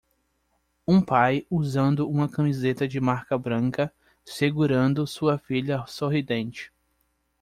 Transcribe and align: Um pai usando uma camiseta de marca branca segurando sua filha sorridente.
Um 0.87 0.99
pai 0.99 1.45
usando 1.47 2.09
uma 2.09 2.27
camiseta 2.27 2.87
de 2.87 2.99
marca 2.99 3.37
branca 3.37 3.93
segurando 4.25 5.05
sua 5.05 5.37
filha 5.37 5.85
sorridente. 5.85 6.73